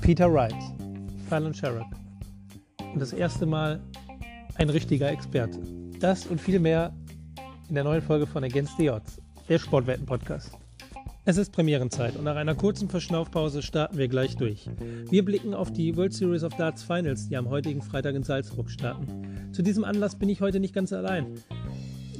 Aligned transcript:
Peter 0.00 0.32
Wright, 0.32 0.54
Fallon 1.28 1.52
Sherrock. 1.52 1.86
Und 2.94 2.98
das 2.98 3.12
erste 3.12 3.44
Mal 3.44 3.80
ein 4.54 4.70
richtiger 4.70 5.10
Experte. 5.10 5.60
Das 6.00 6.26
und 6.26 6.40
viel 6.40 6.58
mehr 6.60 6.94
in 7.68 7.74
der 7.74 7.84
neuen 7.84 8.00
Folge 8.00 8.26
von 8.26 8.42
Against 8.42 8.76
the 8.78 8.90
Odds, 8.90 9.20
der 9.48 9.58
Sportwetten-Podcast. 9.58 10.52
Es 11.26 11.36
ist 11.36 11.52
Premierenzeit 11.52 12.16
und 12.16 12.24
nach 12.24 12.36
einer 12.36 12.54
kurzen 12.54 12.88
Verschnaufpause 12.88 13.60
starten 13.60 13.98
wir 13.98 14.08
gleich 14.08 14.34
durch. 14.36 14.70
Wir 15.10 15.22
blicken 15.22 15.52
auf 15.52 15.70
die 15.70 15.94
World 15.94 16.14
Series 16.14 16.42
of 16.42 16.56
Darts 16.56 16.82
Finals, 16.82 17.28
die 17.28 17.36
am 17.36 17.50
heutigen 17.50 17.82
Freitag 17.82 18.14
in 18.14 18.22
Salzburg 18.22 18.70
starten. 18.70 19.52
Zu 19.52 19.60
diesem 19.60 19.84
Anlass 19.84 20.18
bin 20.18 20.30
ich 20.30 20.40
heute 20.40 20.58
nicht 20.58 20.74
ganz 20.74 20.90
allein. 20.90 21.34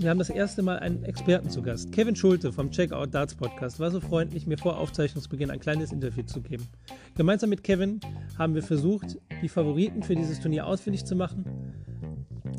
Wir 0.01 0.11
haben 0.11 0.19
das 0.21 0.31
erste 0.31 0.63
Mal 0.63 0.79
einen 0.79 1.03
Experten 1.03 1.51
zu 1.51 1.61
Gast. 1.61 1.91
Kevin 1.91 2.15
Schulte 2.15 2.53
vom 2.53 2.71
Checkout 2.71 3.13
Darts 3.13 3.35
Podcast 3.35 3.81
war 3.81 3.91
so 3.91 4.01
freundlich, 4.01 4.47
mir 4.47 4.57
vor 4.57 4.79
Aufzeichnungsbeginn 4.79 5.51
ein 5.51 5.59
kleines 5.59 5.91
Interview 5.91 6.23
zu 6.23 6.41
geben. 6.41 6.69
Gemeinsam 7.17 7.51
mit 7.51 7.65
Kevin 7.65 7.99
haben 8.39 8.55
wir 8.55 8.63
versucht, 8.63 9.19
die 9.43 9.49
Favoriten 9.49 10.05
für 10.05 10.15
dieses 10.15 10.39
Turnier 10.39 10.69
ausfindig 10.69 11.05
zu 11.05 11.17
machen 11.17 11.45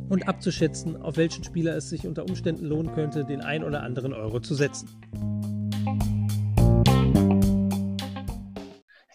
und 0.10 0.28
abzuschätzen, 0.28 1.02
auf 1.02 1.16
welchen 1.16 1.46
Spieler 1.46 1.78
es 1.78 1.90
sich 1.90 2.06
unter 2.06 2.26
Umständen 2.26 2.66
lohnen 2.66 2.94
könnte, 2.94 3.24
den 3.24 3.40
ein 3.40 3.64
oder 3.64 3.84
anderen 3.84 4.12
Euro 4.12 4.42
zu 4.42 4.54
setzen. 4.54 4.90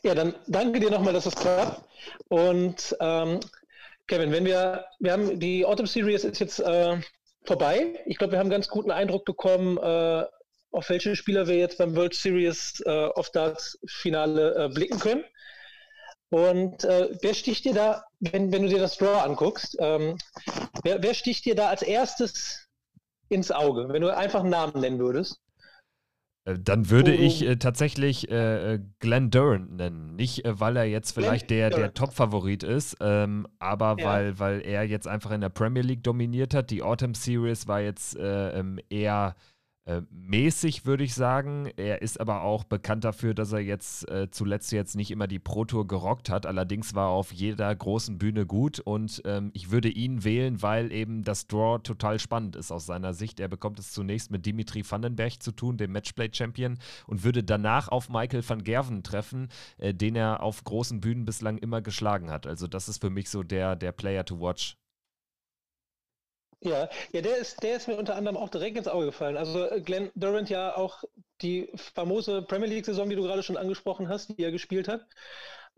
Ja, 0.02 0.14
dann 0.14 0.34
danke 0.47 0.80
dir 0.80 0.91
nochmal, 0.91 1.12
dass 1.12 1.27
es 1.27 1.36
klappt. 1.36 1.83
Und 2.28 2.97
ähm, 3.00 3.41
Kevin, 4.06 4.33
wenn 4.33 4.47
wir, 4.47 4.86
wir 4.98 5.12
haben 5.12 5.38
die 5.38 5.66
Autumn 5.66 5.86
Series 5.86 6.25
ist 6.25 6.41
jetzt 6.41 6.61
äh, 6.61 6.97
vorbei. 7.45 8.01
Ich 8.07 8.19
glaube, 8.19 8.33
wir 8.33 8.39
haben 8.39 8.47
einen 8.47 8.53
ganz 8.53 8.69
guten 8.69 8.91
Eindruck 8.91 9.25
bekommen, 9.25 9.79
äh, 9.79 10.25
auf 10.73 10.89
welche 10.89 11.15
Spieler 11.15 11.47
wir 11.47 11.57
jetzt 11.57 11.79
beim 11.79 11.95
World 11.95 12.15
Series 12.15 12.83
äh, 12.84 12.91
of 12.91 13.30
Darts 13.30 13.79
Finale 13.87 14.55
äh, 14.56 14.69
blicken 14.69 14.98
können. 14.98 15.25
Und 16.31 16.83
äh, 16.84 17.11
wer 17.20 17.34
sticht 17.34 17.64
dir 17.64 17.75
da, 17.75 18.05
wenn, 18.19 18.51
wenn 18.51 18.62
du 18.62 18.69
dir 18.69 18.81
das 18.81 18.97
Draw 18.97 19.20
anguckst, 19.20 19.77
ähm, 19.78 20.19
wer, 20.83 21.01
wer 21.03 21.14
sticht 21.14 21.45
dir 21.45 21.55
da 21.55 21.69
als 21.69 21.83
erstes 21.83 22.67
ins 23.28 23.53
Auge, 23.53 23.89
wenn 23.91 24.03
du 24.03 24.14
einfach 24.14 24.41
einen 24.41 24.51
Namen 24.51 24.81
nennen 24.81 24.98
würdest? 24.98 25.41
Äh, 26.45 26.59
dann 26.59 26.91
würde 26.91 27.12
oh. 27.12 27.20
ich 27.20 27.47
äh, 27.47 27.56
tatsächlich 27.56 28.31
äh, 28.31 28.75
äh, 28.75 28.81
Glenn 29.00 29.31
Durant 29.31 29.77
nennen. 29.77 30.17
Nicht, 30.17 30.45
äh, 30.45 30.61
weil 30.61 30.77
er 30.77 30.84
jetzt 30.84 31.12
vielleicht 31.12 31.51
der, 31.51 31.70
der 31.70 31.95
Top-Favorit 31.95 32.62
ist, 32.62 32.97
ähm, 33.01 33.47
aber 33.59 33.97
ja. 33.98 34.05
weil, 34.05 34.39
weil 34.39 34.61
er 34.61 34.84
jetzt 34.84 35.09
einfach 35.09 35.31
in 35.31 35.41
der 35.41 35.48
Premier 35.48 35.83
League 35.83 36.03
dominiert 36.03 36.55
hat. 36.55 36.70
Die 36.70 36.83
Autumn 36.83 37.14
Series 37.14 37.67
war 37.67 37.81
jetzt 37.81 38.17
äh, 38.17 38.59
ähm, 38.59 38.78
eher 38.91 39.34
äh, 39.86 40.00
mäßig, 40.10 40.86
würde 40.86 41.04
ich 41.04 41.14
sagen. 41.14 41.70
Er 41.77 42.00
ist 42.00 42.18
aber 42.20 42.42
auch 42.42 42.64
bekannt 42.64 43.04
dafür, 43.04 43.34
dass 43.34 43.52
er 43.52 43.60
jetzt 43.60 44.08
äh, 44.10 44.30
zuletzt 44.30 44.72
jetzt 44.72 44.96
nicht 44.96 45.10
immer 45.10 45.27
die 45.27 45.38
Pro 45.38 45.64
Tour 45.64 45.86
gerockt 45.86 46.30
hat. 46.30 46.46
Allerdings 46.46 46.94
war 46.94 47.08
er 47.08 47.12
auf 47.12 47.32
jeder 47.32 47.74
großen 47.74 48.16
Bühne 48.18 48.46
gut 48.46 48.80
und 48.80 49.20
ähm, 49.27 49.50
ich 49.52 49.70
würde 49.70 49.88
ihn 49.90 50.24
wählen, 50.24 50.62
weil 50.62 50.90
eben 50.90 51.22
das 51.22 51.46
Draw 51.46 51.78
total 51.82 52.18
spannend 52.18 52.56
ist 52.56 52.72
aus 52.72 52.86
seiner 52.86 53.12
Sicht. 53.12 53.40
Er 53.40 53.48
bekommt 53.48 53.78
es 53.78 53.92
zunächst 53.92 54.30
mit 54.30 54.46
Dimitri 54.46 54.82
Vandenberg 54.88 55.42
zu 55.42 55.52
tun, 55.52 55.77
dem 55.77 55.92
Matchplay-Champion, 55.92 56.78
und 57.06 57.24
würde 57.24 57.44
danach 57.44 57.88
auf 57.88 58.08
Michael 58.08 58.48
van 58.48 58.64
Gerven 58.64 59.02
treffen, 59.02 59.48
äh, 59.78 59.92
den 59.92 60.16
er 60.16 60.42
auf 60.42 60.64
großen 60.64 61.00
Bühnen 61.00 61.27
bislang 61.27 61.58
immer 61.58 61.82
geschlagen 61.82 62.30
hat. 62.30 62.46
Also 62.46 62.66
das 62.66 62.88
ist 62.88 63.00
für 63.00 63.10
mich 63.10 63.28
so 63.28 63.42
der, 63.42 63.77
der 63.77 63.92
Player 63.92 64.24
to 64.24 64.40
watch. 64.40 64.78
Ja, 66.65 66.89
ja, 67.12 67.20
der 67.20 67.37
ist, 67.37 67.62
der 67.62 67.77
ist 67.77 67.89
mir 67.89 67.97
unter 67.97 68.17
anderem 68.17 68.39
auch 68.39 68.48
direkt 68.48 68.79
ins 68.79 68.89
Auge 68.89 69.07
gefallen. 69.07 69.37
Also 69.37 69.69
äh, 69.69 69.83
Glenn 69.83 70.11
Durant 70.15 70.48
ja 70.48 70.75
auch 70.75 71.05
die 71.43 71.70
famose 71.75 72.41
Premier 72.41 72.69
League-Saison, 72.69 73.09
die 73.11 73.17
du 73.17 73.23
gerade 73.23 73.43
schon 73.43 73.59
angesprochen 73.59 74.09
hast, 74.09 74.39
die 74.39 74.43
er 74.43 74.51
gespielt 74.51 74.89
hat. 74.89 75.07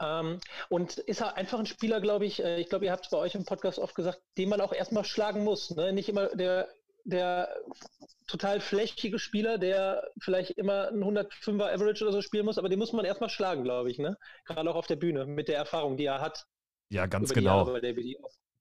Ähm, 0.01 0.39
und 0.69 0.99
ist 0.99 1.23
er 1.23 1.37
einfach 1.37 1.59
ein 1.59 1.67
Spieler, 1.67 2.01
glaube 2.01 2.25
ich, 2.25 2.43
äh, 2.43 2.61
ich 2.61 2.69
glaube, 2.69 2.85
ihr 2.85 2.93
habt 2.93 3.05
es 3.05 3.11
bei 3.11 3.17
euch 3.17 3.35
im 3.35 3.45
Podcast 3.45 3.81
oft 3.81 3.97
gesagt, 3.97 4.21
den 4.39 4.49
man 4.49 4.61
auch 4.61 4.73
erstmal 4.73 5.05
schlagen 5.05 5.43
muss. 5.43 5.71
Ne? 5.71 5.93
Nicht 5.93 6.09
immer 6.09 6.29
der, 6.37 6.69
der 7.05 7.49
total 8.29 8.61
flächige 8.61 9.19
Spieler, 9.19 9.59
der 9.59 10.09
vielleicht 10.21 10.53
immer 10.53 10.89
ein 10.89 11.03
105er 11.03 11.73
Average 11.73 12.05
oder 12.05 12.13
so 12.13 12.23
spielen 12.23 12.45
muss, 12.45 12.59
aber 12.59 12.69
den 12.69 12.79
muss 12.79 12.93
man 12.93 13.05
erstmal 13.05 13.31
schlagen, 13.31 13.65
glaube 13.65 13.91
ich. 13.91 13.99
Ne? 13.99 14.17
Gerade 14.45 14.71
auch 14.71 14.77
auf 14.77 14.87
der 14.87 14.97
Bühne 14.97 15.27
mit 15.27 15.49
der 15.49 15.57
Erfahrung, 15.57 15.97
die 15.97 16.05
er 16.05 16.21
hat. 16.21 16.47
Ja, 16.91 17.07
ganz 17.07 17.33
genau. 17.33 17.67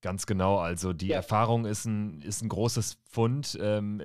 Ganz 0.06 0.24
genau. 0.24 0.58
Also 0.58 0.92
die 0.92 1.08
ja. 1.08 1.16
Erfahrung 1.16 1.64
ist 1.64 1.84
ein, 1.84 2.22
ist 2.22 2.40
ein 2.40 2.48
großes 2.48 2.94
Pfund. 3.10 3.58
Ähm, 3.60 4.00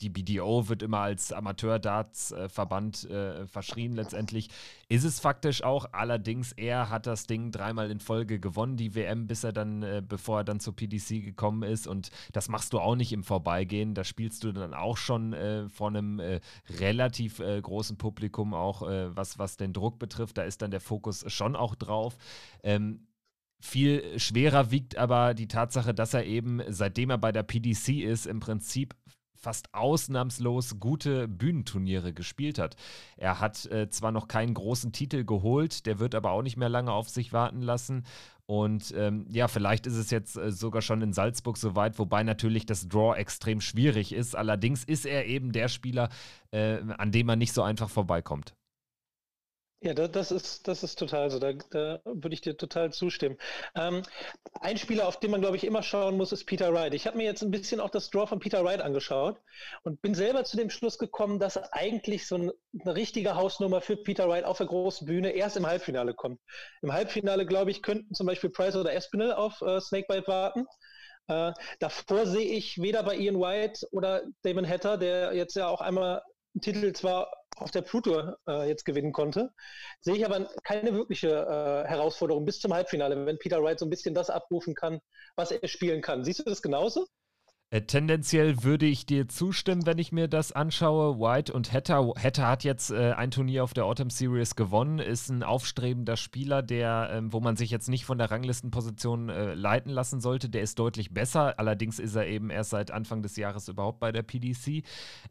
die 0.00 0.08
BDO 0.08 0.68
wird 0.68 0.82
immer 0.82 0.98
als 0.98 1.32
Amateur-Darts-Verband 1.32 3.08
äh, 3.08 3.46
verschrien. 3.46 3.94
Letztendlich 3.94 4.48
ist 4.88 5.04
es 5.04 5.20
faktisch 5.20 5.62
auch. 5.62 5.86
Allerdings, 5.92 6.50
er 6.50 6.90
hat 6.90 7.06
das 7.06 7.28
Ding 7.28 7.52
dreimal 7.52 7.92
in 7.92 8.00
Folge 8.00 8.40
gewonnen, 8.40 8.76
die 8.76 8.96
WM, 8.96 9.28
bis 9.28 9.44
er 9.44 9.52
dann, 9.52 9.84
äh, 9.84 10.02
bevor 10.04 10.38
er 10.38 10.44
dann 10.44 10.58
zur 10.58 10.74
PDC 10.74 11.22
gekommen 11.22 11.62
ist. 11.62 11.86
Und 11.86 12.10
das 12.32 12.48
machst 12.48 12.72
du 12.72 12.80
auch 12.80 12.96
nicht 12.96 13.12
im 13.12 13.22
Vorbeigehen. 13.22 13.94
Da 13.94 14.02
spielst 14.02 14.42
du 14.42 14.50
dann 14.50 14.74
auch 14.74 14.96
schon 14.96 15.32
äh, 15.32 15.68
vor 15.68 15.86
einem 15.86 16.18
äh, 16.18 16.40
relativ 16.80 17.38
äh, 17.38 17.60
großen 17.60 17.98
Publikum, 17.98 18.52
auch 18.52 18.82
äh, 18.82 19.14
was, 19.14 19.38
was 19.38 19.56
den 19.56 19.72
Druck 19.72 20.00
betrifft. 20.00 20.38
Da 20.38 20.42
ist 20.42 20.60
dann 20.60 20.72
der 20.72 20.80
Fokus 20.80 21.24
schon 21.32 21.54
auch 21.54 21.76
drauf. 21.76 22.18
Ähm, 22.64 23.06
viel 23.60 24.18
schwerer 24.18 24.70
wiegt 24.70 24.96
aber 24.96 25.34
die 25.34 25.48
Tatsache, 25.48 25.94
dass 25.94 26.14
er 26.14 26.24
eben, 26.26 26.62
seitdem 26.68 27.10
er 27.10 27.18
bei 27.18 27.32
der 27.32 27.42
PDC 27.42 28.02
ist, 28.02 28.26
im 28.26 28.40
Prinzip 28.40 28.94
fast 29.40 29.74
ausnahmslos 29.74 30.78
gute 30.78 31.26
Bühnenturniere 31.26 32.12
gespielt 32.12 32.58
hat. 32.58 32.76
Er 33.16 33.40
hat 33.40 33.66
äh, 33.66 33.88
zwar 33.88 34.12
noch 34.12 34.28
keinen 34.28 34.54
großen 34.54 34.92
Titel 34.92 35.24
geholt, 35.24 35.86
der 35.86 35.98
wird 35.98 36.14
aber 36.14 36.32
auch 36.32 36.42
nicht 36.42 36.56
mehr 36.56 36.68
lange 36.68 36.92
auf 36.92 37.08
sich 37.08 37.32
warten 37.32 37.62
lassen. 37.62 38.04
Und 38.46 38.92
ähm, 38.96 39.26
ja, 39.30 39.48
vielleicht 39.48 39.86
ist 39.86 39.94
es 39.94 40.10
jetzt 40.10 40.36
äh, 40.36 40.50
sogar 40.50 40.82
schon 40.82 41.02
in 41.02 41.12
Salzburg 41.12 41.56
soweit, 41.56 41.98
wobei 41.98 42.22
natürlich 42.22 42.66
das 42.66 42.88
Draw 42.88 43.16
extrem 43.16 43.60
schwierig 43.60 44.12
ist. 44.12 44.36
Allerdings 44.36 44.84
ist 44.84 45.06
er 45.06 45.26
eben 45.26 45.52
der 45.52 45.68
Spieler, 45.68 46.10
äh, 46.50 46.78
an 46.98 47.12
dem 47.12 47.26
man 47.26 47.38
nicht 47.38 47.52
so 47.52 47.62
einfach 47.62 47.88
vorbeikommt. 47.88 48.54
Ja, 49.82 49.94
das 49.94 50.30
ist, 50.30 50.68
das 50.68 50.82
ist 50.82 50.98
total 50.98 51.30
so. 51.30 51.38
Da, 51.38 51.52
da 51.54 52.00
würde 52.04 52.34
ich 52.34 52.42
dir 52.42 52.54
total 52.54 52.92
zustimmen. 52.92 53.38
Ähm, 53.74 54.02
ein 54.60 54.76
Spieler, 54.76 55.08
auf 55.08 55.18
den 55.18 55.30
man, 55.30 55.40
glaube 55.40 55.56
ich, 55.56 55.64
immer 55.64 55.82
schauen 55.82 56.18
muss, 56.18 56.32
ist 56.32 56.44
Peter 56.44 56.74
Wright. 56.74 56.92
Ich 56.92 57.06
habe 57.06 57.16
mir 57.16 57.24
jetzt 57.24 57.42
ein 57.42 57.50
bisschen 57.50 57.80
auch 57.80 57.88
das 57.88 58.10
Draw 58.10 58.26
von 58.26 58.40
Peter 58.40 58.62
Wright 58.62 58.82
angeschaut 58.82 59.38
und 59.82 60.02
bin 60.02 60.14
selber 60.14 60.44
zu 60.44 60.58
dem 60.58 60.68
Schluss 60.68 60.98
gekommen, 60.98 61.38
dass 61.38 61.56
eigentlich 61.72 62.26
so 62.26 62.34
ein, 62.36 62.50
eine 62.78 62.94
richtige 62.94 63.36
Hausnummer 63.36 63.80
für 63.80 63.96
Peter 63.96 64.28
Wright 64.28 64.44
auf 64.44 64.58
der 64.58 64.66
großen 64.66 65.06
Bühne 65.06 65.30
erst 65.30 65.56
im 65.56 65.66
Halbfinale 65.66 66.12
kommt. 66.12 66.40
Im 66.82 66.92
Halbfinale, 66.92 67.46
glaube 67.46 67.70
ich, 67.70 67.80
könnten 67.82 68.12
zum 68.14 68.26
Beispiel 68.26 68.50
Price 68.50 68.76
oder 68.76 68.92
Espinel 68.92 69.32
auf 69.32 69.62
äh, 69.62 69.80
Snakebite 69.80 70.28
warten. 70.28 70.66
Äh, 71.28 71.52
davor 71.78 72.26
sehe 72.26 72.44
ich 72.54 72.80
weder 72.82 73.02
bei 73.02 73.16
Ian 73.16 73.40
White 73.40 73.86
oder 73.92 74.22
Damon 74.42 74.68
Hatter, 74.68 74.98
der 74.98 75.32
jetzt 75.34 75.54
ja 75.56 75.68
auch 75.68 75.80
einmal 75.80 76.22
einen 76.54 76.60
Titel 76.60 76.92
zwar 76.92 77.30
auf 77.60 77.70
der 77.70 77.82
Pluto 77.82 78.34
äh, 78.48 78.68
jetzt 78.68 78.84
gewinnen 78.84 79.12
konnte, 79.12 79.52
sehe 80.00 80.16
ich 80.16 80.24
aber 80.24 80.48
keine 80.64 80.94
wirkliche 80.94 81.28
äh, 81.28 81.88
Herausforderung 81.88 82.44
bis 82.44 82.60
zum 82.60 82.72
Halbfinale, 82.72 83.26
wenn 83.26 83.38
Peter 83.38 83.62
Wright 83.62 83.78
so 83.78 83.86
ein 83.86 83.90
bisschen 83.90 84.14
das 84.14 84.30
abrufen 84.30 84.74
kann, 84.74 85.00
was 85.36 85.50
er 85.50 85.66
spielen 85.68 86.02
kann. 86.02 86.24
Siehst 86.24 86.40
du 86.40 86.44
das 86.44 86.62
genauso? 86.62 87.06
Äh, 87.72 87.82
tendenziell 87.82 88.64
würde 88.64 88.86
ich 88.86 89.06
dir 89.06 89.28
zustimmen, 89.28 89.86
wenn 89.86 89.98
ich 89.98 90.10
mir 90.10 90.26
das 90.26 90.50
anschaue. 90.50 91.20
White 91.20 91.52
und 91.52 91.72
Hatter. 91.72 92.12
Hatter 92.20 92.48
hat 92.48 92.64
jetzt 92.64 92.90
äh, 92.90 93.12
ein 93.12 93.30
Turnier 93.30 93.62
auf 93.62 93.74
der 93.74 93.84
Autumn 93.84 94.10
Series 94.10 94.56
gewonnen, 94.56 94.98
ist 94.98 95.28
ein 95.28 95.44
aufstrebender 95.44 96.16
Spieler, 96.16 96.62
der, 96.62 97.10
ähm, 97.12 97.32
wo 97.32 97.38
man 97.38 97.54
sich 97.54 97.70
jetzt 97.70 97.88
nicht 97.88 98.04
von 98.04 98.18
der 98.18 98.32
Ranglistenposition 98.32 99.28
äh, 99.28 99.54
leiten 99.54 99.92
lassen 99.92 100.20
sollte. 100.20 100.48
Der 100.48 100.62
ist 100.62 100.80
deutlich 100.80 101.14
besser. 101.14 101.60
Allerdings 101.60 102.00
ist 102.00 102.16
er 102.16 102.26
eben 102.26 102.50
erst 102.50 102.70
seit 102.70 102.90
Anfang 102.90 103.22
des 103.22 103.36
Jahres 103.36 103.68
überhaupt 103.68 104.00
bei 104.00 104.10
der 104.10 104.22
PDC. 104.22 104.82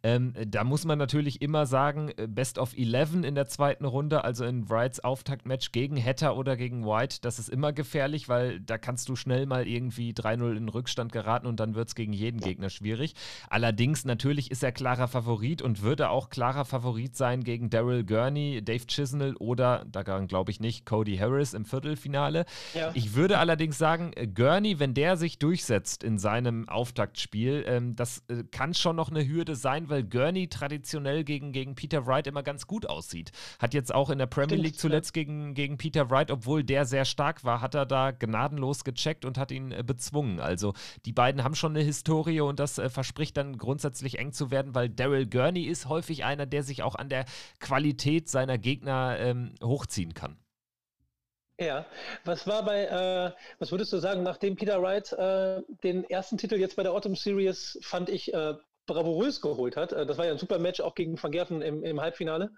Ähm, 0.02 0.34
da 0.48 0.64
muss 0.64 0.86
man 0.86 0.98
natürlich 0.98 1.42
immer 1.42 1.66
sagen, 1.66 2.10
äh, 2.16 2.26
Best 2.30 2.58
of 2.58 2.74
11 2.74 3.26
in 3.26 3.36
der 3.36 3.48
zweiten 3.48 3.84
Runde, 3.84 4.24
also 4.24 4.46
in 4.46 4.70
Wrights 4.70 5.02
Auftaktmatch 5.02 5.74
gegen 5.74 6.02
Hatter 6.02 6.38
oder 6.38 6.56
gegen 6.56 6.86
White, 6.86 7.18
das 7.20 7.38
ist 7.38 7.50
immer 7.50 7.74
gefährlich, 7.74 8.30
weil 8.30 8.62
da 8.62 8.78
kannst 8.78 9.10
du 9.10 9.18
schnell 9.18 9.46
mal 9.46 9.68
irgendwie 9.68 10.14
3-0 10.14 10.56
in 10.56 10.70
Rückstand 10.70 11.12
geraten 11.12 11.46
und 11.46 11.60
dann 11.60 11.76
wird 11.76 11.90
es 11.90 11.96
gegen 11.96 12.14
jeden 12.14 12.29
jeden 12.30 12.42
Gegner 12.42 12.70
schwierig. 12.70 13.14
Allerdings, 13.50 14.06
natürlich 14.06 14.52
ist 14.52 14.64
er 14.64 14.72
klarer 14.72 15.08
Favorit 15.08 15.62
und 15.62 15.82
würde 15.82 16.10
auch 16.10 16.30
klarer 16.30 16.66
Favorit 16.66 17.16
sein 17.16 17.44
gegen 17.44 17.70
Daryl 17.70 18.04
Gurney, 18.04 18.62
Dave 18.64 18.86
Chisnell 18.86 19.36
oder, 19.38 19.86
daran 19.92 20.28
glaube 20.28 20.52
ich 20.52 20.60
nicht, 20.60 20.86
Cody 20.86 21.18
Harris 21.18 21.54
im 21.54 21.66
Viertelfinale. 21.66 22.46
Ja. 22.74 22.92
Ich 22.94 23.16
würde 23.16 23.40
allerdings 23.40 23.78
sagen, 23.78 24.12
Gurney, 24.36 24.80
wenn 24.80 24.94
der 24.94 25.18
sich 25.18 25.40
durchsetzt 25.40 26.04
in 26.04 26.20
seinem 26.20 26.70
Auftaktspiel, 26.70 27.64
ähm, 27.68 27.96
das 27.96 28.24
äh, 28.28 28.44
kann 28.52 28.74
schon 28.74 28.96
noch 28.96 29.10
eine 29.10 29.28
Hürde 29.28 29.56
sein, 29.56 29.90
weil 29.90 30.04
Gurney 30.04 30.48
traditionell 30.48 31.24
gegen, 31.24 31.52
gegen 31.52 31.76
Peter 31.76 32.06
Wright 32.06 32.28
immer 32.28 32.44
ganz 32.44 32.68
gut 32.68 32.88
aussieht. 32.88 33.32
Hat 33.58 33.74
jetzt 33.74 33.94
auch 33.94 34.10
in 34.10 34.20
der 34.20 34.28
Premier 34.28 34.50
Stimmt, 34.50 34.64
League 34.64 34.80
zuletzt 34.80 35.16
ja. 35.16 35.24
gegen, 35.24 35.54
gegen 35.54 35.78
Peter 35.78 36.10
Wright, 36.10 36.32
obwohl 36.32 36.64
der 36.64 36.86
sehr 36.86 37.06
stark 37.06 37.44
war, 37.44 37.62
hat 37.62 37.76
er 37.76 37.86
da 37.86 38.12
gnadenlos 38.12 38.84
gecheckt 38.84 39.26
und 39.26 39.38
hat 39.38 39.52
ihn 39.52 39.72
äh, 39.72 39.84
bezwungen. 39.84 40.40
Also 40.40 40.74
die 41.06 41.14
beiden 41.14 41.44
haben 41.44 41.56
schon 41.56 41.76
eine 41.76 41.84
Historie 41.84 42.19
Historie 42.20 42.42
und 42.42 42.60
das 42.60 42.78
äh, 42.78 42.90
verspricht 42.90 43.38
dann 43.38 43.58
grundsätzlich 43.58 44.20
eng 44.20 44.34
zu 44.34 44.52
werden, 44.52 44.76
weil 44.76 44.90
Daryl 44.90 45.28
Gurney 45.28 45.64
ist 45.64 45.88
häufig 45.88 46.24
einer, 46.24 46.46
der 46.46 46.64
sich 46.64 46.84
auch 46.84 46.96
an 46.96 47.10
der 47.10 47.26
Qualität 47.60 48.30
seiner 48.30 48.58
Gegner 48.58 49.18
ähm, 49.20 49.54
hochziehen 49.64 50.14
kann. 50.14 50.38
Ja, 51.60 51.86
was 52.24 52.48
war 52.48 52.64
bei, 52.64 52.86
äh, 52.86 53.32
was 53.60 53.72
würdest 53.72 53.92
du 53.92 53.98
sagen, 53.98 54.24
nachdem 54.24 54.56
Peter 54.56 54.82
Wright 54.82 55.12
äh, 55.14 55.62
den 55.84 56.10
ersten 56.10 56.38
Titel 56.38 56.56
jetzt 56.56 56.78
bei 56.78 56.84
der 56.84 56.94
Autumn 56.94 57.16
Series, 57.16 57.78
fand 57.82 58.10
ich, 58.10 58.34
äh, 58.34 58.54
bravourös 58.86 59.42
geholt 59.42 59.76
hat. 59.76 59.92
Äh, 59.92 60.06
das 60.06 60.18
war 60.18 60.26
ja 60.26 60.32
ein 60.32 60.38
super 60.38 60.58
Match 60.60 60.80
auch 60.80 60.96
gegen 60.96 61.22
Van 61.22 61.32
Gerven 61.32 61.62
im, 61.62 61.84
im 61.84 62.00
Halbfinale. 62.00 62.52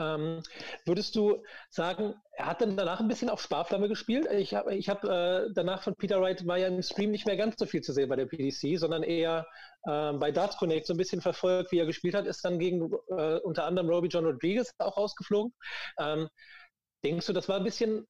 Ähm, 0.00 0.42
würdest 0.86 1.14
du 1.14 1.42
sagen, 1.70 2.14
er 2.32 2.46
hat 2.46 2.60
dann 2.60 2.76
danach 2.76 3.00
ein 3.00 3.06
bisschen 3.08 3.30
auf 3.30 3.40
Sparflamme 3.40 3.88
gespielt? 3.88 4.26
Ich 4.32 4.54
habe 4.54 4.74
ich 4.74 4.88
hab, 4.88 5.04
äh, 5.04 5.46
danach 5.54 5.82
von 5.82 5.94
Peter 5.94 6.20
Wright 6.20 6.46
war 6.46 6.58
ja 6.58 6.66
im 6.66 6.82
Stream 6.82 7.12
nicht 7.12 7.26
mehr 7.26 7.36
ganz 7.36 7.56
so 7.58 7.66
viel 7.66 7.80
zu 7.80 7.92
sehen 7.92 8.08
bei 8.08 8.16
der 8.16 8.26
PDC, 8.26 8.78
sondern 8.78 9.04
eher 9.04 9.46
äh, 9.84 10.12
bei 10.14 10.32
Darts 10.32 10.56
Connect 10.56 10.86
so 10.86 10.94
ein 10.94 10.96
bisschen 10.96 11.20
verfolgt, 11.20 11.70
wie 11.70 11.78
er 11.78 11.86
gespielt 11.86 12.14
hat, 12.14 12.26
ist 12.26 12.44
dann 12.44 12.58
gegen 12.58 12.92
äh, 13.16 13.38
unter 13.40 13.64
anderem 13.64 13.88
Robbie 13.88 14.08
John 14.08 14.24
Rodriguez 14.26 14.72
auch 14.78 14.96
rausgeflogen. 14.96 15.52
Ähm, 15.98 16.28
denkst 17.04 17.26
du, 17.26 17.32
das 17.32 17.48
war 17.48 17.58
ein 17.58 17.64
bisschen 17.64 18.06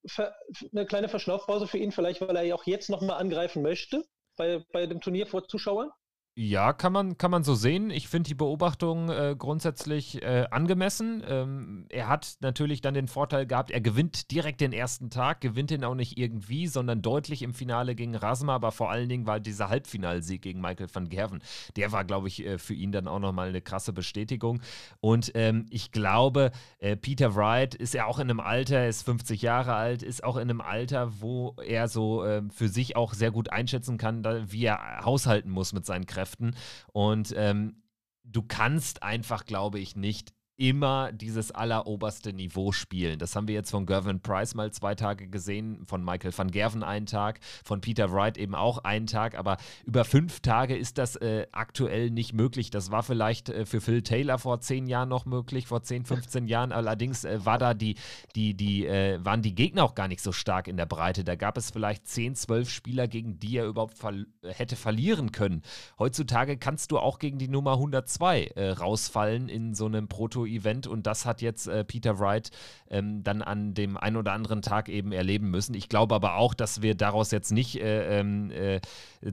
eine 0.73 0.87
kleine 0.87 1.09
Verschnaufpause 1.09 1.67
für 1.67 1.79
ihn, 1.79 1.93
vielleicht 1.93 2.21
weil 2.23 2.37
er 2.37 2.45
ja 2.45 2.55
auch 2.55 2.65
jetzt 2.65 2.89
nochmal 2.89 3.21
angreifen 3.21 3.63
möchte 3.63 4.05
bei, 4.37 4.65
bei 4.73 4.87
dem 4.87 5.01
Turnier 5.01 5.27
vor 5.27 5.47
Zuschauern? 5.49 5.91
Ja, 6.37 6.73
kann 6.73 6.93
man, 6.93 7.17
kann 7.17 7.31
man 7.31 7.45
so 7.45 7.55
sehen. 7.55 7.91
Ich 7.91 8.09
finde 8.09 8.27
die 8.27 8.35
Beobachtung 8.35 9.09
äh, 9.09 9.37
grundsätzlich 9.39 10.21
äh, 10.21 10.47
angemessen. 10.51 11.23
Ähm, 11.29 11.87
er 11.91 12.09
hat 12.09 12.39
natürlich 12.41 12.81
dann 12.81 12.95
den 12.95 13.07
Vorteil 13.07 13.47
gehabt, 13.47 13.71
er 13.71 13.81
gewinnt 13.81 14.33
direkt 14.33 14.61
den 14.61 14.73
ersten 14.73 15.11
Tag, 15.11 15.41
gewinnt 15.41 15.71
ihn 15.71 15.85
auch 15.85 15.95
nicht 15.95 16.19
irgendwie, 16.19 16.67
sondern 16.67 17.03
deutlich 17.03 17.43
im 17.43 17.55
Finale 17.55 17.95
gegen 17.95 18.17
Rasma, 18.17 18.57
aber 18.57 18.73
vor 18.73 18.91
allen 18.91 19.09
Dingen 19.09 19.29
war 19.29 19.39
dieser 19.39 19.69
Halbfinalsieg 19.69 20.43
gegen 20.43 20.61
Michael 20.61 20.89
van 20.93 21.09
Gerven. 21.09 21.41
Der 21.77 21.93
war, 21.93 22.05
glaube 22.05 22.27
ich, 22.27 22.45
äh, 22.45 22.59
für 22.59 22.75
ihn 22.75 22.91
dann 22.91 23.07
auch 23.07 23.21
nochmal 23.21 23.51
eine 23.51 23.61
krasse 23.61 23.93
Bestätigung. 23.93 24.61
Und 24.99 25.31
ähm, 25.37 25.67
ich 25.71 25.93
glaube, 25.93 26.51
äh, 26.81 26.97
Peter 26.97 27.37
Wright 27.37 27.77
ist 27.77 27.95
ja 27.95 28.07
auch 28.07 28.19
in 28.19 28.29
einem 28.29 28.41
Alter, 28.41 28.79
er 28.79 28.89
ist 28.89 29.03
50 29.03 29.41
Jahre 29.41 29.75
alt, 29.75 30.03
ist 30.03 30.25
auch 30.25 30.35
in 30.35 30.51
einem 30.51 30.61
Alter, 30.61 31.21
wo 31.21 31.55
er 31.65 31.87
so 31.87 32.25
ähm, 32.25 32.51
für 32.51 32.69
sich 32.69 32.97
auch 32.97 33.15
sehr 33.15 33.31
gut 33.31 33.53
einschätzen 33.53 33.99
kann, 33.99 34.25
da, 34.25 34.51
wie 34.51 34.65
er 34.65 35.05
haushalten 35.05 35.53
muss 35.53 35.73
mit 35.73 35.87
seinen 35.87 36.07
Kräften. 36.07 36.24
Kräften. 36.25 36.57
Und 36.93 37.35
ähm, 37.37 37.83
du 38.25 38.43
kannst 38.43 39.03
einfach, 39.03 39.45
glaube 39.45 39.79
ich, 39.79 39.97
nicht 39.97 40.33
immer 40.57 41.11
dieses 41.13 41.51
alleroberste 41.51 42.33
Niveau 42.33 42.73
spielen. 42.73 43.19
Das 43.19 43.35
haben 43.35 43.49
wir 43.49 43.55
jetzt 43.55 43.71
von 43.71 43.87
Gervin 43.87 44.21
Price 44.21 44.55
mal 44.55 44.73
zwei 44.73 44.95
Tage 44.95 45.29
gesehen, 45.29 45.85
von 45.87 46.05
Michael 46.05 46.37
van 46.37 46.51
Gerven 46.51 46.83
einen 46.83 47.07
Tag, 47.07 47.41
von 47.65 47.81
Peter 47.81 48.13
Wright 48.13 48.39
eben 48.39 48.55
auch 48.55 48.79
einen 48.79 49.07
Tag, 49.07 49.37
aber 49.37 49.57
über 49.85 50.05
fünf 50.05 50.41
Tage 50.41 50.77
ist 50.77 50.99
das 50.99 51.17
äh, 51.17 51.47
aktuell 51.53 52.11
nicht 52.11 52.33
möglich. 52.33 52.71
Das 52.71 52.91
war 52.91 53.03
vielleicht 53.03 53.49
äh, 53.49 53.67
für 53.67 53.81
Phil 53.81 54.03
Taylor 54.03 54.39
vor 54.39 54.61
zehn 54.61 54.87
Jahren 54.87 55.09
noch 55.09 55.27
möglich, 55.27 55.67
vor 55.67 55.83
10, 55.83 56.05
15 56.05 56.47
Jahren. 56.47 56.73
Allerdings 56.73 57.25
äh, 57.25 57.45
war 57.45 57.59
da 57.59 57.75
die, 57.75 57.97
die, 58.37 58.55
die, 58.55 58.87
äh, 58.87 59.25
waren 59.25 59.43
die 59.43 59.55
Gegner 59.55 59.85
auch 59.85 59.95
gar 59.95 60.09
nicht 60.09 60.21
so 60.21 60.33
stark 60.33 60.69
in 60.69 60.77
der 60.77 60.87
Breite. 60.87 61.25
Da 61.25 61.35
gab 61.35 61.57
es 61.57 61.71
vielleicht 61.71 62.07
10, 62.07 62.37
12 62.37 62.71
Spieler, 62.71 63.09
gegen 63.09 63.39
die 63.41 63.57
er 63.57 63.67
überhaupt 63.67 63.99
ver 63.99 64.15
hätte 64.43 64.77
verlieren 64.77 65.33
können. 65.33 65.63
Heutzutage 65.99 66.57
kannst 66.57 66.93
du 66.93 66.99
auch 66.99 67.19
gegen 67.19 67.39
die 67.39 67.49
Nummer 67.49 67.73
102 67.73 68.45
äh, 68.55 68.71
rausfallen 68.71 69.49
in 69.49 69.75
so 69.75 69.87
einem 69.87 70.07
Proto 70.07 70.44
event 70.47 70.87
und 70.87 71.07
das 71.07 71.27
hat 71.27 71.43
jetzt 71.43 71.67
äh, 71.67 71.85
Peter 71.85 72.19
Wright 72.19 72.51
ähm, 72.89 73.23
dann 73.23 73.43
an 73.43 73.75
dem 73.75 73.97
einen 73.97 74.17
oder 74.17 74.33
anderen 74.33 74.63
Tag 74.63 74.89
eben 74.89 75.13
erleben 75.13 75.51
müssen. 75.51 75.75
Ich 75.75 75.89
glaube 75.89 76.15
aber 76.15 76.37
auch, 76.37 76.55
dass 76.55 76.83
wir 76.83 76.95
daraus 76.95 77.31
jetzt 77.31 77.53
nicht 77.53 77.81
äh, 77.81 78.21
ähm, 78.21 78.51
äh, 78.51 78.81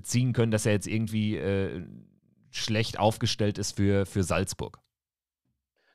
ziehen 0.03 0.33
können, 0.33 0.51
dass 0.51 0.65
er 0.65 0.73
jetzt 0.73 0.87
irgendwie 0.87 1.37
äh, 1.37 1.83
schlecht 2.51 2.99
aufgestellt 2.99 3.57
ist 3.57 3.77
für, 3.77 4.05
für 4.05 4.23
Salzburg. 4.23 4.79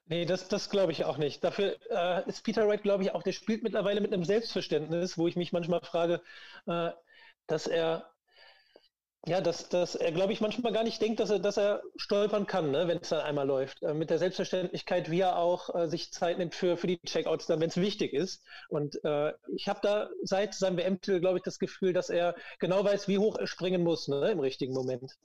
Nee, 0.08 0.24
das, 0.24 0.46
das 0.48 0.70
glaube 0.70 0.92
ich 0.92 1.04
auch 1.04 1.18
nicht. 1.18 1.42
Dafür 1.42 1.76
äh, 1.90 2.28
ist 2.28 2.44
Peter 2.44 2.68
Wright, 2.68 2.82
glaube 2.82 3.02
ich, 3.02 3.12
auch, 3.12 3.24
der 3.24 3.32
spielt 3.32 3.64
mittlerweile 3.64 4.00
mit 4.00 4.12
einem 4.12 4.24
Selbstverständnis, 4.24 5.18
wo 5.18 5.26
ich 5.26 5.34
mich 5.34 5.52
manchmal 5.52 5.80
frage, 5.80 6.22
äh, 6.66 6.90
dass 7.48 7.66
er 7.66 8.08
ja, 9.28 9.40
dass, 9.40 9.68
dass 9.68 9.96
er, 9.96 10.12
glaube 10.12 10.32
ich, 10.32 10.40
manchmal 10.40 10.72
gar 10.72 10.84
nicht 10.84 11.02
denkt, 11.02 11.18
dass 11.18 11.30
er, 11.30 11.40
dass 11.40 11.56
er 11.56 11.82
stolpern 11.96 12.46
kann, 12.46 12.70
ne, 12.70 12.86
wenn 12.86 12.98
es 12.98 13.08
dann 13.08 13.20
einmal 13.20 13.46
läuft. 13.46 13.82
Äh, 13.82 13.92
mit 13.92 14.08
der 14.10 14.18
Selbstverständlichkeit, 14.18 15.10
wie 15.10 15.20
er 15.20 15.36
auch 15.38 15.74
äh, 15.74 15.88
sich 15.88 16.12
Zeit 16.12 16.38
nimmt 16.38 16.54
für, 16.54 16.76
für 16.76 16.86
die 16.86 17.00
Checkouts, 17.00 17.46
dann, 17.46 17.60
wenn 17.60 17.68
es 17.68 17.76
wichtig 17.76 18.12
ist. 18.12 18.44
Und 18.68 19.02
äh, 19.04 19.32
ich 19.56 19.68
habe 19.68 19.80
da 19.82 20.10
seit 20.22 20.54
seinem 20.54 20.76
WM-Titel, 20.76 21.18
glaube 21.18 21.38
ich, 21.38 21.44
das 21.44 21.58
Gefühl, 21.58 21.92
dass 21.92 22.08
er 22.08 22.36
genau 22.60 22.84
weiß, 22.84 23.08
wie 23.08 23.18
hoch 23.18 23.36
er 23.36 23.48
springen 23.48 23.82
muss 23.82 24.06
ne, 24.06 24.30
im 24.30 24.38
richtigen 24.38 24.72
Moment. 24.72 25.16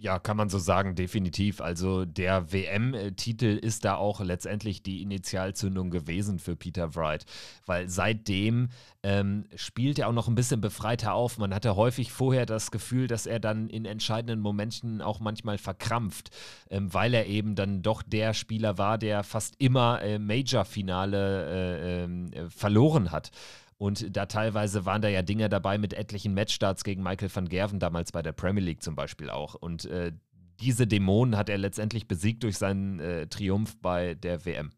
Ja, 0.00 0.20
kann 0.20 0.36
man 0.36 0.48
so 0.48 0.58
sagen, 0.58 0.94
definitiv. 0.94 1.60
Also 1.60 2.04
der 2.04 2.52
WM-Titel 2.52 3.58
ist 3.60 3.84
da 3.84 3.96
auch 3.96 4.20
letztendlich 4.20 4.80
die 4.84 5.02
Initialzündung 5.02 5.90
gewesen 5.90 6.38
für 6.38 6.54
Peter 6.54 6.94
Wright, 6.94 7.26
weil 7.66 7.88
seitdem 7.88 8.68
ähm, 9.02 9.46
spielt 9.56 9.98
er 9.98 10.06
auch 10.06 10.12
noch 10.12 10.28
ein 10.28 10.36
bisschen 10.36 10.60
befreiter 10.60 11.14
auf. 11.14 11.38
Man 11.38 11.52
hatte 11.52 11.74
häufig 11.74 12.12
vorher 12.12 12.46
das 12.46 12.70
Gefühl, 12.70 13.08
dass 13.08 13.26
er 13.26 13.40
dann 13.40 13.68
in 13.70 13.84
entscheidenden 13.84 14.38
Momenten 14.38 15.02
auch 15.02 15.18
manchmal 15.18 15.58
verkrampft, 15.58 16.30
ähm, 16.70 16.94
weil 16.94 17.12
er 17.12 17.26
eben 17.26 17.56
dann 17.56 17.82
doch 17.82 18.04
der 18.04 18.34
Spieler 18.34 18.78
war, 18.78 18.98
der 18.98 19.24
fast 19.24 19.56
immer 19.58 20.00
äh, 20.02 20.20
Major-Finale 20.20 21.48
äh, 21.50 22.04
äh, 22.04 22.50
verloren 22.50 23.10
hat. 23.10 23.32
Und 23.78 24.16
da 24.16 24.26
teilweise 24.26 24.84
waren 24.84 25.02
da 25.02 25.08
ja 25.08 25.22
Dinge 25.22 25.48
dabei 25.48 25.78
mit 25.78 25.94
etlichen 25.94 26.34
Matchstarts 26.34 26.82
gegen 26.82 27.02
Michael 27.02 27.30
van 27.32 27.48
Gerven, 27.48 27.78
damals 27.78 28.10
bei 28.10 28.22
der 28.22 28.32
Premier 28.32 28.62
League 28.62 28.82
zum 28.82 28.96
Beispiel 28.96 29.30
auch. 29.30 29.54
Und 29.54 29.84
äh, 29.84 30.12
diese 30.60 30.88
Dämonen 30.88 31.36
hat 31.36 31.48
er 31.48 31.58
letztendlich 31.58 32.08
besiegt 32.08 32.42
durch 32.42 32.58
seinen 32.58 32.98
äh, 32.98 33.28
Triumph 33.28 33.80
bei 33.80 34.14
der 34.14 34.44
WM. 34.44 34.72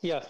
Ja, 0.00 0.22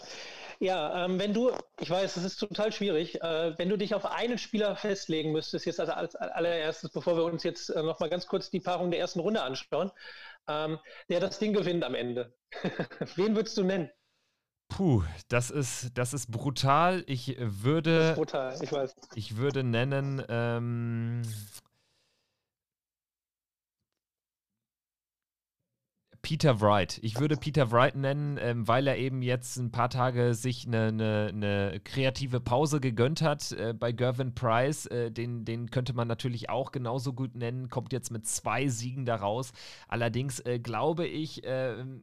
ja, 0.61 1.05
ähm, 1.05 1.19
wenn 1.19 1.35
du, 1.35 1.53
ich 1.81 1.91
weiß, 1.91 2.17
es 2.17 2.25
ist 2.25 2.37
total 2.39 2.73
schwierig, 2.73 3.21
äh, 3.23 3.59
wenn 3.59 3.69
du 3.69 3.77
dich 3.77 3.95
auf 3.95 4.07
einen 4.07 4.39
Spieler 4.39 4.77
festlegen 4.77 5.33
müsstest, 5.33 5.67
jetzt 5.67 5.81
als, 5.81 5.91
als 5.91 6.17
allererstes, 6.17 6.91
bevor 6.91 7.17
wir 7.17 7.25
uns 7.25 7.43
jetzt 7.43 7.71
äh, 7.71 7.83
nochmal 7.83 8.09
ganz 8.09 8.27
kurz 8.27 8.51
die 8.51 8.61
Paarung 8.61 8.91
der 8.91 9.01
ersten 9.01 9.21
Runde 9.21 9.43
anschauen, 9.43 9.91
ähm, 10.49 10.79
der 11.09 11.21
das 11.21 11.39
Ding 11.39 11.53
gewinnt 11.53 11.85
am 11.85 11.95
Ende. 11.95 12.35
Wen 13.17 13.35
würdest 13.35 13.57
du 13.57 13.65
nennen? 13.65 13.91
Puh, 14.77 15.05
das 15.29 15.53
ist, 15.53 15.97
das 15.97 16.13
ist 16.13 16.33
brutal. 16.33 17.05
Ich 17.07 17.37
würde. 17.39 17.97
Das 17.97 18.11
ist 18.11 18.17
brutal, 18.17 18.59
ich 18.61 18.73
weiß. 18.73 18.97
Ich 19.15 19.37
würde 19.37 19.63
nennen. 19.63 20.21
Ähm, 20.29 21.23
Peter 26.23 26.61
Wright. 26.61 26.99
Ich 27.03 27.21
würde 27.21 27.37
Peter 27.37 27.71
Wright 27.71 27.95
nennen, 27.95 28.37
ähm, 28.41 28.67
weil 28.67 28.89
er 28.89 28.97
eben 28.99 29.23
jetzt 29.23 29.59
ein 29.59 29.71
paar 29.71 29.91
Tage 29.91 30.35
sich 30.35 30.67
eine, 30.67 30.89
eine, 30.89 31.27
eine 31.29 31.81
kreative 31.85 32.41
Pause 32.41 32.81
gegönnt 32.81 33.23
hat 33.23 33.53
äh, 33.53 33.75
bei 33.75 33.93
Gervin 33.93 34.35
Price. 34.35 34.87
Äh, 34.87 35.13
den, 35.13 35.45
den 35.45 35.71
könnte 35.71 35.93
man 35.93 36.09
natürlich 36.09 36.51
auch 36.51 36.73
genauso 36.73 37.13
gut 37.13 37.37
nennen, 37.37 37.69
kommt 37.69 37.93
jetzt 37.93 38.11
mit 38.11 38.27
zwei 38.27 38.67
Siegen 38.67 39.05
daraus. 39.05 39.53
Allerdings 39.87 40.41
äh, 40.41 40.59
glaube 40.59 41.07
ich, 41.07 41.43
ähm, 41.45 42.03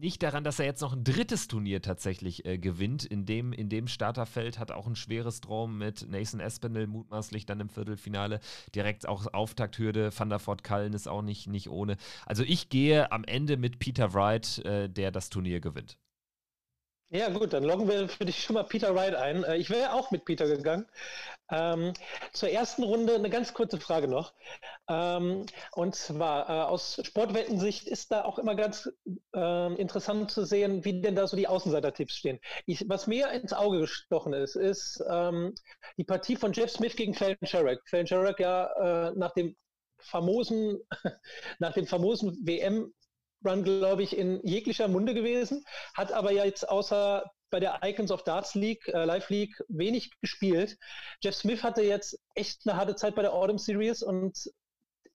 nicht 0.00 0.22
daran, 0.22 0.44
dass 0.44 0.58
er 0.58 0.66
jetzt 0.66 0.80
noch 0.80 0.92
ein 0.92 1.04
drittes 1.04 1.48
Turnier 1.48 1.82
tatsächlich 1.82 2.44
äh, 2.44 2.58
gewinnt. 2.58 3.04
In 3.04 3.26
dem, 3.26 3.52
in 3.52 3.68
dem 3.68 3.88
Starterfeld 3.88 4.58
hat 4.58 4.72
auch 4.72 4.86
ein 4.86 4.96
schweres 4.96 5.40
Drum 5.40 5.78
mit 5.78 6.08
Nathan 6.08 6.40
Espinel 6.40 6.86
mutmaßlich 6.86 7.46
dann 7.46 7.60
im 7.60 7.68
Viertelfinale. 7.68 8.40
Direkt 8.74 9.08
auch 9.08 9.32
Auftakthürde. 9.32 10.10
Van 10.16 10.28
der 10.28 10.44
Voort 10.44 10.64
Kallen 10.64 10.92
ist 10.92 11.08
auch 11.08 11.22
nicht, 11.22 11.46
nicht 11.46 11.68
ohne. 11.68 11.96
Also 12.26 12.42
ich 12.42 12.68
gehe 12.68 13.12
am 13.12 13.24
Ende 13.24 13.56
mit 13.56 13.78
Peter 13.78 14.14
Wright, 14.14 14.58
äh, 14.64 14.88
der 14.88 15.10
das 15.10 15.30
Turnier 15.30 15.60
gewinnt. 15.60 15.96
Ja, 17.10 17.28
gut, 17.28 17.52
dann 17.52 17.62
loggen 17.62 17.88
wir 17.88 18.08
für 18.08 18.24
dich 18.24 18.42
schon 18.42 18.54
mal 18.54 18.64
Peter 18.64 18.94
Wright 18.94 19.14
ein. 19.14 19.44
Äh, 19.44 19.56
ich 19.56 19.70
wäre 19.70 19.92
auch 19.92 20.10
mit 20.10 20.24
Peter 20.24 20.46
gegangen. 20.48 20.86
Ähm, 21.50 21.92
zur 22.32 22.48
ersten 22.50 22.82
Runde 22.82 23.14
eine 23.14 23.30
ganz 23.30 23.54
kurze 23.54 23.78
Frage 23.78 24.08
noch. 24.08 24.32
Ähm, 24.88 25.46
und 25.72 25.94
zwar 25.94 26.48
äh, 26.48 26.62
aus 26.64 27.00
Sportwettensicht 27.04 27.86
ist 27.86 28.10
da 28.10 28.24
auch 28.24 28.38
immer 28.38 28.56
ganz 28.56 28.90
äh, 29.34 29.74
interessant 29.74 30.30
zu 30.32 30.44
sehen, 30.44 30.84
wie 30.84 31.00
denn 31.02 31.14
da 31.14 31.26
so 31.28 31.36
die 31.36 31.46
Außenseiter-Tipps 31.46 32.16
stehen. 32.16 32.40
Ich, 32.66 32.84
was 32.88 33.06
mir 33.06 33.30
ins 33.30 33.52
Auge 33.52 33.80
gestochen 33.80 34.32
ist, 34.32 34.56
ist 34.56 35.02
ähm, 35.08 35.54
die 35.96 36.04
Partie 36.04 36.36
von 36.36 36.52
Jeff 36.52 36.70
Smith 36.70 36.96
gegen 36.96 37.14
Fallon 37.14 37.36
Sherrick. 37.44 37.80
Fallon 37.88 38.06
Sherrick 38.08 38.40
ja 38.40 39.10
äh, 39.10 39.12
nach 39.14 39.32
dem 39.34 39.54
famosen, 39.98 40.80
nach 41.60 41.74
dem 41.74 41.86
famosen 41.86 42.36
WM 42.44 42.92
Run, 43.44 43.64
glaube 43.64 44.02
ich, 44.02 44.16
in 44.16 44.40
jeglicher 44.46 44.88
Munde 44.88 45.14
gewesen, 45.14 45.64
hat 45.94 46.12
aber 46.12 46.32
ja 46.32 46.44
jetzt 46.44 46.68
außer 46.68 47.24
bei 47.50 47.60
der 47.60 47.80
Icons 47.84 48.10
of 48.10 48.24
Darts 48.24 48.54
League, 48.54 48.88
äh, 48.88 49.04
Live 49.04 49.30
League, 49.30 49.54
wenig 49.68 50.10
gespielt. 50.20 50.76
Jeff 51.22 51.36
Smith 51.36 51.62
hatte 51.62 51.82
jetzt 51.82 52.18
echt 52.34 52.62
eine 52.66 52.76
harte 52.76 52.96
Zeit 52.96 53.14
bei 53.14 53.22
der 53.22 53.32
Autumn 53.32 53.58
Series 53.58 54.02
und 54.02 54.36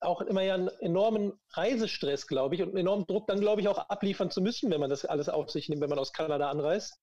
auch 0.00 0.22
immer 0.22 0.42
ja 0.42 0.54
einen 0.54 0.68
enormen 0.80 1.32
Reisestress, 1.52 2.26
glaube 2.26 2.54
ich, 2.54 2.62
und 2.62 2.68
einen 2.68 2.78
enormen 2.78 3.06
Druck, 3.06 3.26
dann, 3.26 3.40
glaube 3.40 3.60
ich, 3.60 3.68
auch 3.68 3.76
abliefern 3.76 4.30
zu 4.30 4.40
müssen, 4.40 4.70
wenn 4.70 4.80
man 4.80 4.90
das 4.90 5.04
alles 5.04 5.28
auf 5.28 5.50
sich 5.50 5.68
nimmt, 5.68 5.82
wenn 5.82 5.90
man 5.90 5.98
aus 5.98 6.12
Kanada 6.12 6.50
anreist. 6.50 6.98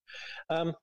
Ähm, 0.50 0.76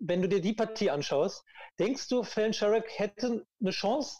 wenn 0.00 0.22
du 0.22 0.28
dir 0.28 0.40
die 0.40 0.54
Partie 0.54 0.90
anschaust, 0.90 1.44
denkst 1.78 2.08
du, 2.08 2.22
Fallon 2.22 2.52
Sherrick 2.52 2.86
hätte 2.98 3.44
eine 3.60 3.70
Chance, 3.70 4.18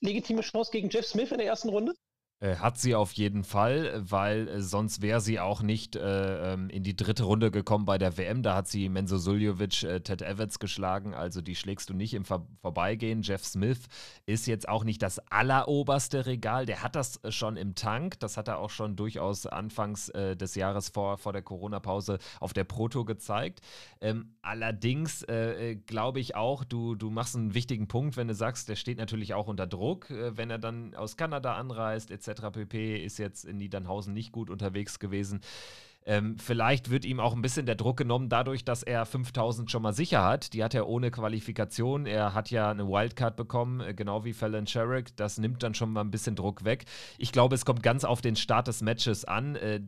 legitime 0.00 0.40
Chance 0.40 0.70
gegen 0.72 0.88
Jeff 0.90 1.06
Smith 1.06 1.30
in 1.30 1.38
der 1.38 1.46
ersten 1.46 1.68
Runde? 1.68 1.94
Äh, 2.38 2.56
hat 2.56 2.76
sie 2.76 2.94
auf 2.94 3.12
jeden 3.12 3.44
Fall, 3.44 3.94
weil 3.96 4.46
äh, 4.48 4.60
sonst 4.60 5.00
wäre 5.00 5.22
sie 5.22 5.40
auch 5.40 5.62
nicht 5.62 5.96
äh, 5.96 6.52
ähm, 6.52 6.68
in 6.68 6.82
die 6.82 6.94
dritte 6.94 7.24
Runde 7.24 7.50
gekommen 7.50 7.86
bei 7.86 7.96
der 7.96 8.18
WM. 8.18 8.42
Da 8.42 8.54
hat 8.56 8.68
sie 8.68 8.90
Menzo 8.90 9.16
Suljovic, 9.16 9.84
äh, 9.84 10.00
Ted 10.00 10.20
Evans 10.20 10.58
geschlagen, 10.58 11.14
also 11.14 11.40
die 11.40 11.54
schlägst 11.54 11.88
du 11.88 11.94
nicht 11.94 12.12
im 12.12 12.26
Vor 12.26 12.46
Vorbeigehen. 12.60 13.22
Jeff 13.22 13.42
Smith 13.42 13.86
ist 14.26 14.46
jetzt 14.46 14.68
auch 14.68 14.84
nicht 14.84 15.00
das 15.00 15.18
alleroberste 15.30 16.26
Regal, 16.26 16.66
der 16.66 16.82
hat 16.82 16.94
das 16.94 17.24
äh, 17.24 17.32
schon 17.32 17.56
im 17.56 17.74
Tank. 17.74 18.20
Das 18.20 18.36
hat 18.36 18.48
er 18.48 18.58
auch 18.58 18.68
schon 18.68 18.96
durchaus 18.96 19.46
anfangs 19.46 20.10
äh, 20.10 20.36
des 20.36 20.56
Jahres 20.56 20.90
vor, 20.90 21.16
vor 21.16 21.32
der 21.32 21.42
Corona-Pause 21.42 22.18
auf 22.40 22.52
der 22.52 22.64
Proto 22.64 23.06
gezeigt. 23.06 23.60
Ähm, 24.02 24.34
allerdings 24.42 25.24
glaube 25.86 26.20
ich 26.20 26.36
auch, 26.36 26.64
du, 26.64 26.94
du 26.94 27.10
machst 27.10 27.34
einen 27.34 27.54
wichtigen 27.54 27.88
Punkt, 27.88 28.16
wenn 28.16 28.28
du 28.28 28.34
sagst, 28.34 28.68
der 28.68 28.76
steht 28.76 28.98
natürlich 28.98 29.34
auch 29.34 29.46
unter 29.48 29.66
Druck, 29.66 30.06
wenn 30.10 30.50
er 30.50 30.58
dann 30.58 30.94
aus 30.94 31.16
Kanada 31.16 31.54
anreist, 31.54 32.10
etc 32.10 32.26
pp. 32.36 32.96
ist 33.04 33.18
jetzt 33.18 33.44
in 33.44 33.58
Niedernhausen 33.58 34.12
nicht 34.12 34.32
gut 34.32 34.50
unterwegs 34.50 34.98
gewesen. 34.98 35.40
Ähm, 36.08 36.38
vielleicht 36.38 36.88
wird 36.90 37.04
ihm 37.04 37.18
auch 37.18 37.34
ein 37.34 37.42
bisschen 37.42 37.66
der 37.66 37.74
Druck 37.74 37.96
genommen, 37.96 38.28
dadurch, 38.28 38.64
dass 38.64 38.84
er 38.84 39.04
5000 39.04 39.68
schon 39.70 39.82
mal 39.82 39.92
sicher 39.92 40.24
hat. 40.24 40.52
Die 40.52 40.62
hat 40.62 40.72
er 40.72 40.86
ohne 40.86 41.10
Qualifikation. 41.10 42.06
Er 42.06 42.32
hat 42.32 42.52
ja 42.52 42.70
eine 42.70 42.86
Wildcard 42.86 43.36
bekommen, 43.36 43.80
äh, 43.80 43.92
genau 43.92 44.24
wie 44.24 44.32
Fallon 44.32 44.68
Sherrick. 44.68 45.16
Das 45.16 45.36
nimmt 45.38 45.64
dann 45.64 45.74
schon 45.74 45.92
mal 45.92 46.02
ein 46.02 46.12
bisschen 46.12 46.36
Druck 46.36 46.64
weg. 46.64 46.84
Ich 47.18 47.32
glaube, 47.32 47.56
es 47.56 47.64
kommt 47.64 47.82
ganz 47.82 48.04
auf 48.04 48.20
den 48.20 48.36
Start 48.36 48.68
des 48.68 48.82
Matches 48.82 49.24
an. 49.24 49.56
Äh, 49.56 49.80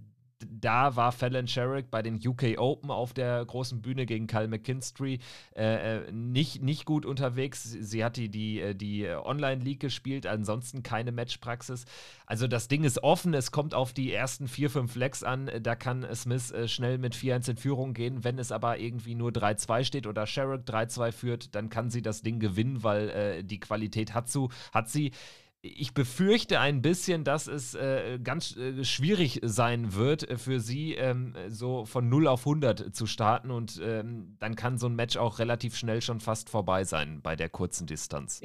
da 0.47 0.95
war 0.97 1.13
Fallon 1.13 1.49
Sherrick 1.49 1.91
bei 1.91 2.03
den 2.03 2.17
UK 2.25 2.59
Open 2.59 2.91
auf 2.91 3.13
der 3.13 3.45
großen 3.45 3.83
Bühne 3.83 4.07
gegen 4.07 4.27
Kyle 4.27 4.49
McKinstry 4.49 5.19
äh, 5.57 5.97
äh, 5.97 6.13
nicht, 6.13 6.63
nicht 6.63 6.85
gut 6.85 7.05
unterwegs. 7.05 7.65
Sie 7.65 8.05
hat 8.05 8.17
die, 8.17 8.29
die, 8.29 8.61
äh, 8.61 8.75
die 8.75 9.09
Online-League 9.09 9.81
gespielt, 9.81 10.27
ansonsten 10.27 10.83
keine 10.83 11.13
Matchpraxis. 11.13 11.85
Also 12.27 12.47
das 12.47 12.69
Ding 12.69 12.85
ist 12.85 13.03
offen, 13.03 13.35
es 13.35 13.51
kommt 13.51 13.75
auf 13.75 13.93
die 13.93 14.13
ersten 14.13 14.49
vier, 14.49 14.71
fünf 14.71 14.95
Legs 14.95 15.23
an. 15.23 15.51
Da 15.61 15.75
kann 15.75 16.07
Smith 16.15 16.51
äh, 16.53 16.69
schnell 16.69 16.99
mit 16.99 17.15
4-1 17.15 17.51
in 17.51 17.57
Führung 17.57 17.95
gehen. 17.95 18.25
Wenn 18.25 18.39
es 18.39 18.53
aber 18.53 18.79
irgendwie 18.79 19.15
nur 19.15 19.31
3-2 19.31 19.85
steht 19.85 20.07
oder 20.07 20.27
Sherrick 20.27 20.63
3-2 20.67 21.13
führt, 21.13 21.55
dann 21.55 21.69
kann 21.69 21.91
sie 21.91 22.03
das 22.03 22.23
Ding 22.23 22.39
gewinnen, 22.39 22.83
weil 22.85 23.11
äh, 23.11 23.45
die 23.45 23.61
Qualität 23.61 24.15
hat, 24.15 24.29
zu, 24.29 24.51
hat 24.73 24.89
sie 24.89 25.13
ich 25.61 25.93
befürchte 25.93 26.61
ein 26.61 26.83
bisschen, 26.83 27.25
dass 27.25 27.47
es 27.49 27.75
äh, 27.75 28.19
ganz 28.23 28.57
äh, 28.57 28.85
schwierig 28.85 29.41
sein 29.43 29.95
wird 29.95 30.29
äh, 30.29 30.39
für 30.39 30.61
sie, 30.61 30.95
ähm, 30.95 31.35
so 31.49 31.85
von 31.85 32.09
0 32.09 32.29
auf 32.29 32.41
100 32.41 32.95
zu 32.95 33.07
starten 33.07 33.51
und 33.51 33.81
ähm, 33.83 34.37
dann 34.39 34.55
kann 34.55 34.79
so 34.79 34.87
ein 34.87 34.95
Match 34.95 35.17
auch 35.17 35.39
relativ 35.39 35.77
schnell 35.77 36.01
schon 36.01 36.21
fast 36.21 36.49
vorbei 36.49 36.85
sein 36.85 37.21
bei 37.23 37.35
der 37.35 37.49
kurzen 37.49 37.87
Distanz. 37.87 38.41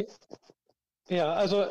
Ja, 1.07 1.33
also 1.33 1.65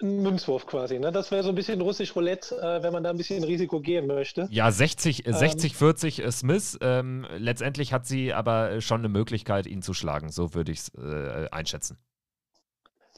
ein 0.00 0.22
Münzwurf 0.22 0.66
quasi. 0.66 0.98
Ne? 0.98 1.12
Das 1.12 1.30
wäre 1.30 1.42
so 1.42 1.48
ein 1.48 1.54
bisschen 1.54 1.80
russisch 1.80 2.14
Roulette, 2.14 2.54
äh, 2.56 2.82
wenn 2.82 2.92
man 2.92 3.02
da 3.02 3.10
ein 3.10 3.16
bisschen 3.16 3.42
Risiko 3.44 3.80
gehen 3.80 4.06
möchte. 4.06 4.48
Ja, 4.50 4.70
60, 4.70 5.24
60 5.26 5.74
40 5.76 6.22
äh, 6.22 6.30
Smith. 6.30 6.78
Ähm, 6.82 7.26
letztendlich 7.38 7.92
hat 7.92 8.06
sie 8.06 8.32
aber 8.32 8.80
schon 8.80 9.00
eine 9.00 9.08
Möglichkeit, 9.08 9.66
ihn 9.66 9.82
zu 9.82 9.94
schlagen. 9.94 10.30
So 10.30 10.54
würde 10.54 10.72
ich 10.72 10.80
es 10.80 10.94
äh, 10.94 11.48
einschätzen. 11.50 11.98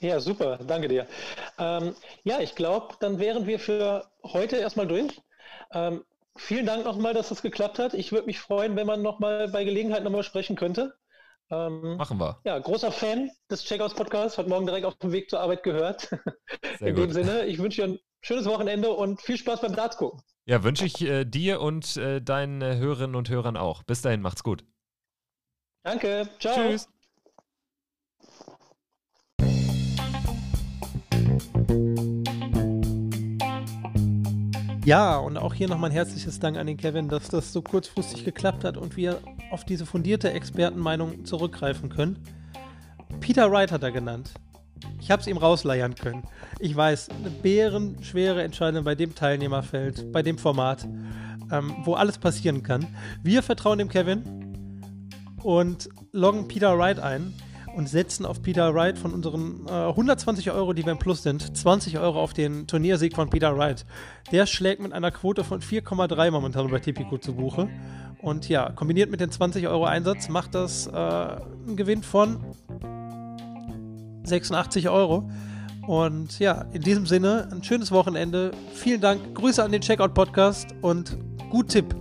Ja, 0.00 0.18
super, 0.18 0.58
danke 0.66 0.88
dir. 0.88 1.06
Ähm, 1.58 1.94
ja, 2.24 2.40
ich 2.40 2.54
glaube, 2.54 2.94
dann 3.00 3.18
wären 3.18 3.46
wir 3.46 3.58
für 3.58 4.10
heute 4.22 4.56
erstmal 4.56 4.86
durch. 4.86 5.20
Ähm, 5.72 6.04
vielen 6.36 6.64
Dank 6.66 6.84
nochmal, 6.84 7.12
dass 7.12 7.28
das 7.28 7.42
geklappt 7.42 7.78
hat. 7.78 7.92
Ich 7.94 8.10
würde 8.12 8.26
mich 8.26 8.38
freuen, 8.38 8.76
wenn 8.76 8.86
man 8.86 9.02
nochmal 9.02 9.48
bei 9.48 9.64
Gelegenheit 9.64 10.02
nochmal 10.02 10.22
sprechen 10.22 10.56
könnte. 10.56 10.94
Ähm, 11.50 11.96
Machen 11.98 12.18
wir. 12.18 12.40
Ja, 12.44 12.58
großer 12.58 12.92
Fan 12.92 13.30
des 13.50 13.64
Checkouts-Podcasts, 13.64 14.38
heute 14.38 14.48
Morgen 14.48 14.66
direkt 14.66 14.86
auf 14.86 14.96
dem 14.96 15.12
Weg 15.12 15.28
zur 15.28 15.40
Arbeit 15.40 15.62
gehört. 15.62 16.08
Sehr 16.78 16.88
In 16.88 16.94
gut. 16.94 17.04
dem 17.04 17.12
Sinne, 17.12 17.44
ich 17.46 17.58
wünsche 17.58 17.82
dir 17.82 17.88
ein 17.92 17.98
schönes 18.22 18.46
Wochenende 18.46 18.90
und 18.90 19.20
viel 19.20 19.36
Spaß 19.36 19.60
beim 19.60 19.74
Darts 19.74 19.96
gucken. 19.96 20.22
Ja, 20.46 20.62
wünsche 20.64 20.86
ich 20.86 21.00
äh, 21.02 21.24
dir 21.24 21.60
und 21.60 21.96
äh, 21.96 22.22
deinen 22.22 22.62
äh, 22.62 22.76
Hörerinnen 22.76 23.16
und 23.16 23.28
Hörern 23.28 23.56
auch. 23.56 23.82
Bis 23.82 24.00
dahin, 24.00 24.22
macht's 24.22 24.42
gut. 24.42 24.64
Danke, 25.84 26.28
ciao. 26.38 26.54
Tschüss. 26.54 26.88
Ja, 34.90 35.18
und 35.18 35.36
auch 35.36 35.54
hier 35.54 35.68
nochmal 35.68 35.90
ein 35.90 35.94
herzliches 35.94 36.40
Dank 36.40 36.56
an 36.56 36.66
den 36.66 36.76
Kevin, 36.76 37.08
dass 37.08 37.28
das 37.28 37.52
so 37.52 37.62
kurzfristig 37.62 38.24
geklappt 38.24 38.64
hat 38.64 38.76
und 38.76 38.96
wir 38.96 39.20
auf 39.52 39.64
diese 39.64 39.86
fundierte 39.86 40.32
Expertenmeinung 40.32 41.24
zurückgreifen 41.24 41.90
können. 41.90 42.18
Peter 43.20 43.52
Wright 43.52 43.70
hat 43.70 43.84
er 43.84 43.92
genannt. 43.92 44.32
Ich 45.00 45.12
habe 45.12 45.20
es 45.20 45.28
ihm 45.28 45.36
rausleiern 45.36 45.94
können. 45.94 46.24
Ich 46.58 46.74
weiß, 46.74 47.10
eine 47.10 47.30
bärenschwere 47.30 48.42
Entscheidung 48.42 48.82
bei 48.82 48.96
dem 48.96 49.14
Teilnehmerfeld, 49.14 50.10
bei 50.10 50.22
dem 50.22 50.38
Format, 50.38 50.88
ähm, 51.52 51.72
wo 51.84 51.94
alles 51.94 52.18
passieren 52.18 52.64
kann. 52.64 52.84
Wir 53.22 53.44
vertrauen 53.44 53.78
dem 53.78 53.90
Kevin 53.90 54.24
und 55.40 55.88
loggen 56.10 56.48
Peter 56.48 56.76
Wright 56.76 56.98
ein 56.98 57.32
und 57.76 57.88
setzen 57.88 58.26
auf 58.26 58.42
Peter 58.42 58.74
Wright 58.74 58.98
von 58.98 59.12
unseren 59.12 59.66
äh, 59.66 59.70
120 59.70 60.50
Euro, 60.50 60.72
die 60.72 60.84
wir 60.84 60.92
im 60.92 60.98
Plus 60.98 61.22
sind, 61.22 61.56
20 61.56 61.98
Euro 61.98 62.20
auf 62.20 62.32
den 62.32 62.66
Turniersieg 62.66 63.14
von 63.14 63.30
Peter 63.30 63.56
Wright. 63.56 63.84
Der 64.32 64.46
schlägt 64.46 64.80
mit 64.80 64.92
einer 64.92 65.10
Quote 65.10 65.44
von 65.44 65.60
4,3 65.60 66.30
momentan 66.30 66.70
bei 66.70 66.78
Tipico 66.78 67.18
zu 67.18 67.34
Buche. 67.34 67.68
Und 68.22 68.48
ja, 68.48 68.70
kombiniert 68.70 69.10
mit 69.10 69.20
dem 69.20 69.30
20 69.30 69.66
Euro 69.68 69.84
Einsatz 69.84 70.28
macht 70.28 70.54
das 70.54 70.86
äh, 70.86 70.90
einen 70.90 71.76
Gewinn 71.76 72.02
von 72.02 72.38
86 74.24 74.88
Euro. 74.88 75.30
Und 75.86 76.38
ja, 76.38 76.66
in 76.72 76.82
diesem 76.82 77.06
Sinne, 77.06 77.48
ein 77.50 77.64
schönes 77.64 77.90
Wochenende. 77.90 78.52
Vielen 78.74 79.00
Dank, 79.00 79.34
Grüße 79.34 79.62
an 79.62 79.72
den 79.72 79.80
Checkout-Podcast 79.80 80.74
und 80.82 81.16
gut 81.50 81.68
Tipp. 81.68 81.94